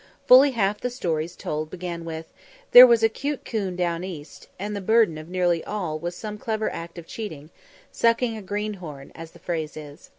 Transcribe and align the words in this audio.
Fully 0.25 0.49
half 0.53 0.81
the 0.81 0.89
stories 0.89 1.35
told 1.35 1.69
began 1.69 2.05
with, 2.05 2.33
"There 2.71 2.87
was 2.87 3.03
a 3.03 3.07
'cute 3.09 3.45
'coon 3.45 3.75
down 3.75 4.03
east," 4.03 4.47
and 4.57 4.75
the 4.75 4.81
burden 4.81 5.15
of 5.19 5.29
nearly 5.29 5.63
all 5.63 5.99
was 5.99 6.15
some 6.15 6.39
clever 6.39 6.71
act 6.71 6.97
of 6.97 7.05
cheating, 7.05 7.51
"sucking 7.91 8.35
a 8.35 8.41
greenhorn," 8.41 9.11
as 9.13 9.29
the 9.29 9.37
phrase 9.37 9.77
is. 9.77 10.09